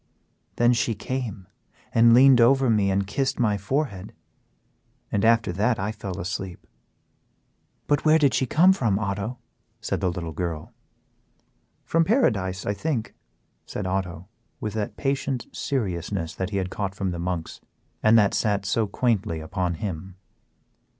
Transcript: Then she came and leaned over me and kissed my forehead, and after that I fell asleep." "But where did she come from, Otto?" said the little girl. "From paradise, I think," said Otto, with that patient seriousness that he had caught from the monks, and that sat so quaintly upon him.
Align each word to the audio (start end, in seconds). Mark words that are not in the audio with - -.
Then 0.55 0.73
she 0.73 0.95
came 0.95 1.47
and 1.93 2.15
leaned 2.15 2.41
over 2.41 2.71
me 2.71 2.89
and 2.89 3.05
kissed 3.05 3.39
my 3.39 3.55
forehead, 3.55 4.13
and 5.11 5.23
after 5.23 5.51
that 5.51 5.77
I 5.77 5.91
fell 5.91 6.19
asleep." 6.19 6.65
"But 7.85 8.03
where 8.03 8.17
did 8.17 8.33
she 8.33 8.47
come 8.47 8.73
from, 8.73 8.97
Otto?" 8.97 9.37
said 9.79 10.01
the 10.01 10.09
little 10.09 10.31
girl. 10.31 10.73
"From 11.85 12.03
paradise, 12.03 12.65
I 12.65 12.73
think," 12.73 13.13
said 13.67 13.85
Otto, 13.85 14.27
with 14.59 14.73
that 14.73 14.97
patient 14.97 15.45
seriousness 15.51 16.33
that 16.33 16.49
he 16.49 16.57
had 16.57 16.71
caught 16.71 16.95
from 16.95 17.11
the 17.11 17.19
monks, 17.19 17.61
and 18.01 18.17
that 18.17 18.33
sat 18.33 18.65
so 18.65 18.87
quaintly 18.87 19.39
upon 19.39 19.75
him. 19.75 20.15